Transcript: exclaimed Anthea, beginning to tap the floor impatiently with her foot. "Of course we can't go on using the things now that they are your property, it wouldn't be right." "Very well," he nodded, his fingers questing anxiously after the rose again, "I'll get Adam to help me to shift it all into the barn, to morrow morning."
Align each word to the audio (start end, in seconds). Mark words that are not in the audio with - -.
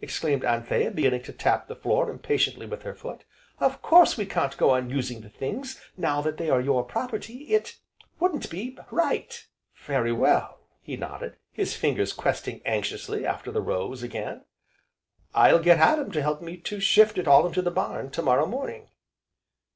exclaimed 0.00 0.44
Anthea, 0.44 0.92
beginning 0.92 1.24
to 1.24 1.32
tap 1.32 1.66
the 1.66 1.74
floor 1.74 2.08
impatiently 2.08 2.64
with 2.64 2.82
her 2.82 2.94
foot. 2.94 3.24
"Of 3.58 3.82
course 3.82 4.16
we 4.16 4.24
can't 4.24 4.56
go 4.56 4.70
on 4.70 4.88
using 4.88 5.20
the 5.20 5.28
things 5.28 5.80
now 5.96 6.20
that 6.20 6.36
they 6.36 6.48
are 6.48 6.60
your 6.60 6.84
property, 6.84 7.52
it 7.52 7.78
wouldn't 8.20 8.50
be 8.50 8.78
right." 8.92 9.44
"Very 9.84 10.12
well," 10.12 10.60
he 10.80 10.96
nodded, 10.96 11.38
his 11.50 11.74
fingers 11.74 12.12
questing 12.12 12.60
anxiously 12.64 13.26
after 13.26 13.50
the 13.50 13.60
rose 13.60 14.04
again, 14.04 14.44
"I'll 15.34 15.58
get 15.58 15.78
Adam 15.80 16.12
to 16.12 16.22
help 16.22 16.40
me 16.40 16.56
to 16.58 16.78
shift 16.78 17.18
it 17.18 17.26
all 17.26 17.44
into 17.44 17.60
the 17.60 17.72
barn, 17.72 18.10
to 18.12 18.22
morrow 18.22 18.46
morning." 18.46 18.90